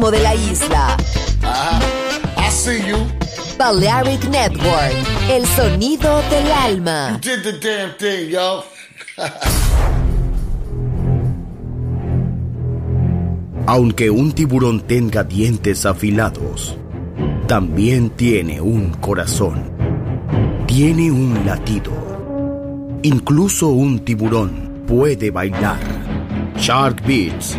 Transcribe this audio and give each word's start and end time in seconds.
ritmo 0.00 0.10
de 0.10 0.20
la 0.20 0.34
isla. 0.34 0.96
I 2.36 2.50
see 2.50 2.80
you. 2.88 2.96
Balearic 3.58 4.24
Network, 4.30 4.94
el 5.28 5.46
sonido 5.46 6.22
del 6.30 6.50
alma. 6.50 7.20
Did 7.20 7.42
the 7.42 7.52
damn 7.60 7.94
thing, 7.98 8.30
yo. 8.30 8.64
Aunque 13.66 14.08
un 14.10 14.32
tiburón 14.32 14.80
tenga 14.80 15.22
dientes 15.22 15.84
afilados, 15.84 16.76
también 17.46 18.08
tiene 18.10 18.60
un 18.60 18.94
corazón. 18.94 19.70
Tiene 20.66 21.10
un 21.10 21.44
latido. 21.44 21.92
Incluso 23.02 23.68
un 23.68 23.98
tiburón 24.00 24.84
puede 24.86 25.30
bailar. 25.30 25.78
Shark 26.56 27.02
Beats, 27.06 27.58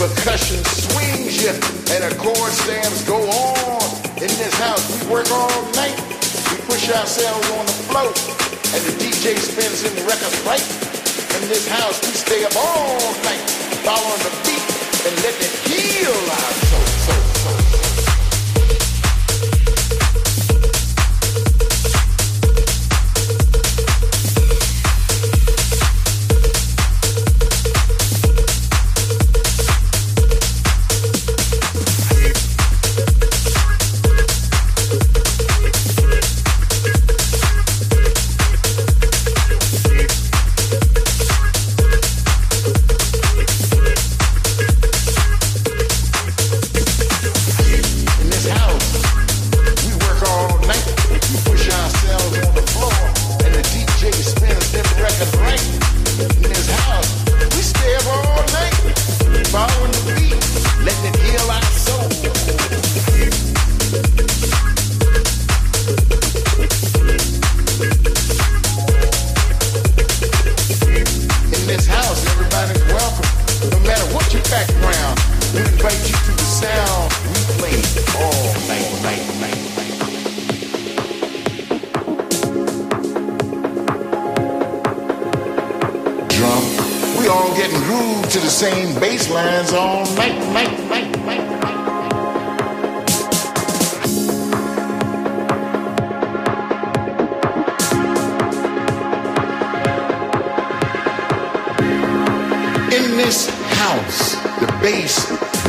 percussion 0.00 0.56
swings 0.64 1.44
you, 1.44 1.52
and 1.92 2.00
the 2.08 2.16
chord 2.16 2.52
stabs 2.52 3.04
go 3.04 3.20
on 3.20 3.84
in 4.16 4.32
this 4.40 4.54
house. 4.54 5.04
We 5.04 5.12
work 5.12 5.30
all 5.30 5.60
night. 5.76 5.92
We 6.48 6.56
push 6.64 6.88
ourselves 6.88 7.44
on 7.50 7.66
the 7.66 7.76
floor, 7.84 8.08
and 8.08 8.80
the 8.88 8.96
DJ 8.96 9.36
spins 9.36 9.84
in 9.84 9.94
the 9.94 10.04
records 10.08 10.40
right. 10.48 10.64
In 11.36 11.48
this 11.52 11.68
house, 11.68 12.00
we 12.00 12.16
stay 12.16 12.44
up 12.44 12.56
all 12.56 12.96
night, 13.28 13.44
following 13.84 14.22
the 14.24 14.32
beat, 14.48 14.64
and 15.04 15.14
let 15.20 15.36
it 15.36 15.52
heal 15.68 16.16
our 16.16 16.52
soul. 16.72 16.89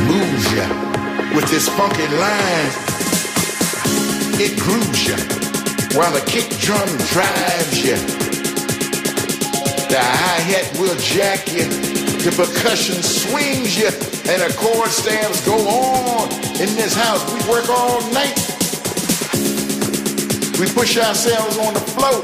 Moves 0.04 0.46
ya 0.52 0.66
with 1.34 1.48
this 1.50 1.68
funky 1.68 2.06
line. 2.18 2.70
It 4.40 4.58
grooves 4.58 5.06
ya 5.06 5.16
while 5.96 6.12
the 6.12 6.24
kick 6.26 6.48
drum 6.58 6.88
drives 7.12 7.78
ya. 7.84 7.96
The 9.92 10.00
hi-hat 10.00 10.78
will 10.80 10.96
jack 10.96 11.52
you, 11.52 11.68
the 12.24 12.32
percussion 12.32 13.02
swings 13.02 13.76
you, 13.76 13.88
and 14.30 14.40
the 14.40 14.54
chord 14.56 14.88
stabs 14.88 15.44
go 15.44 15.56
on. 15.68 16.32
In 16.56 16.70
this 16.80 16.94
house, 16.94 17.22
we 17.32 17.40
work 17.50 17.68
all 17.68 18.00
night. 18.12 18.38
We 20.58 20.66
push 20.72 20.96
ourselves 20.96 21.58
on 21.58 21.74
the 21.74 21.84
floor, 21.92 22.22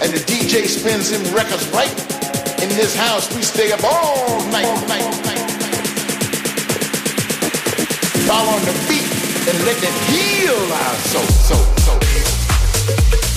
and 0.00 0.12
the 0.12 0.22
DJ 0.24 0.66
spins 0.66 1.10
them 1.10 1.22
records 1.34 1.68
right. 1.70 1.92
In 2.62 2.68
this 2.70 2.96
house, 2.96 3.28
we 3.34 3.42
stay 3.42 3.72
up 3.72 3.84
all 3.84 4.38
night, 4.50 4.88
night, 4.88 5.24
night. 5.26 5.31
Following 8.32 8.64
the 8.64 8.72
beat 8.88 9.04
and 9.46 9.62
let 9.66 9.76
it 9.76 9.92
heal 10.08 10.56
our 10.72 10.94
soul, 11.04 11.22
soul, 11.22 11.66
soul. 11.84 13.31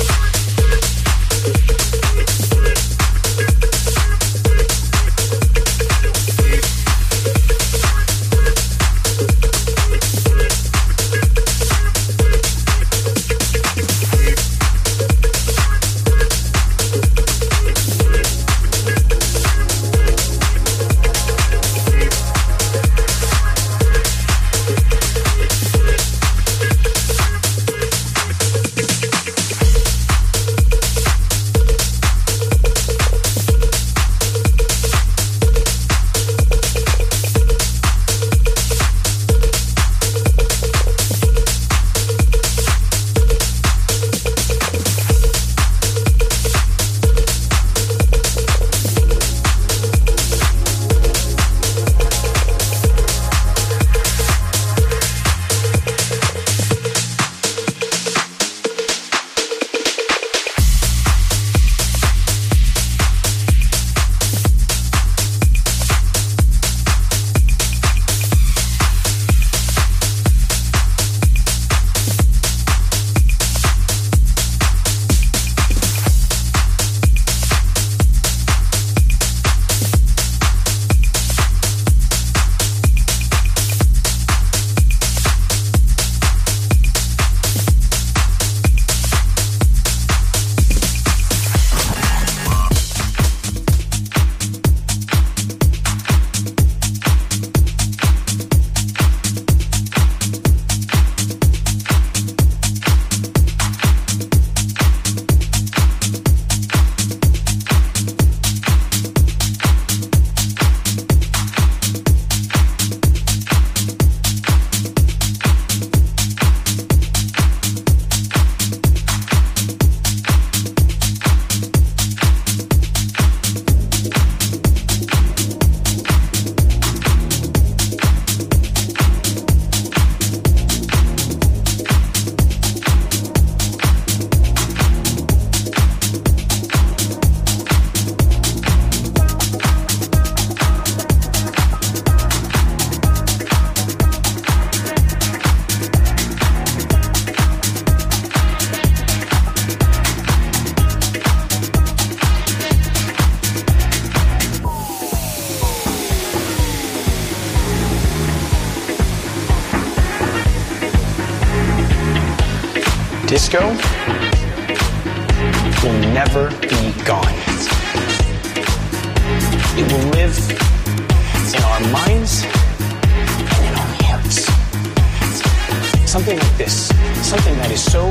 Something 176.15 176.39
like 176.39 176.57
this, 176.57 176.87
something 177.27 177.57
that 177.57 177.71
is 177.71 177.83
so, 177.83 178.09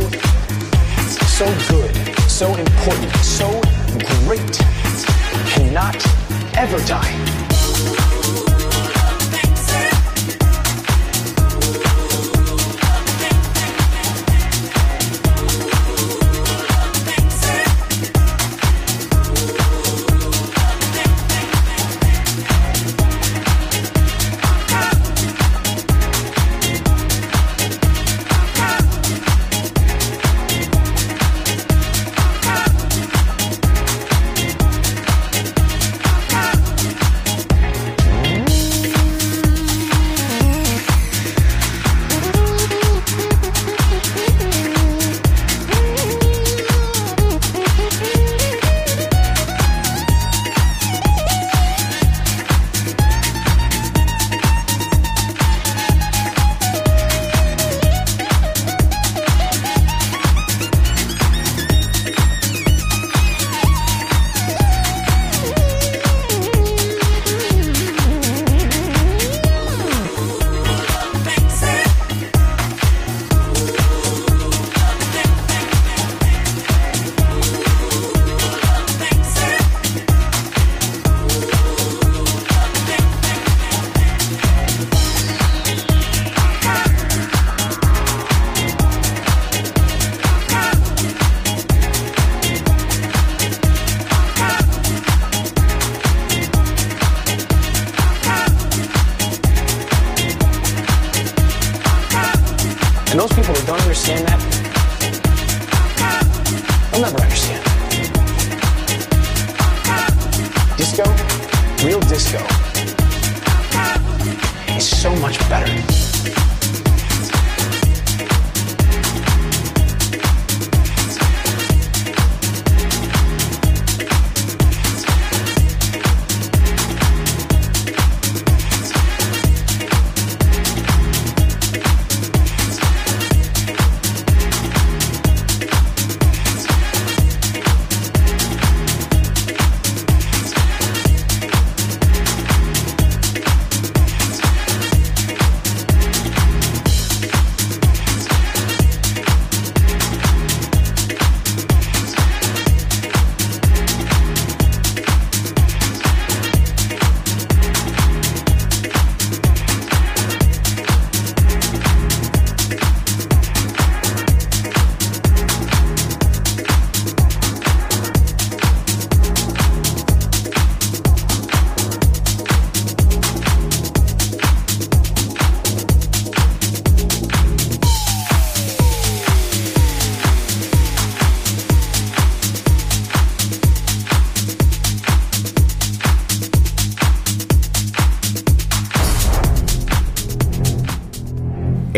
so 1.24 1.46
good, 1.70 1.90
so 2.30 2.54
important, 2.54 3.10
so 3.24 3.48
great, 4.26 4.60
cannot 5.48 5.96
ever 6.54 6.78
die. 6.86 7.43
Don't 103.16 103.80
understand 103.80 104.26
that, 104.26 104.40
they'll 106.90 107.00
never 107.00 107.20
understand. 107.22 107.62
Disco, 110.76 111.04
real 111.86 112.00
disco, 112.00 112.38
is 114.76 114.88
so 114.88 115.14
much 115.16 115.38
better. 115.48 116.03